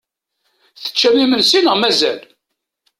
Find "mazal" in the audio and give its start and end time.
1.77-2.19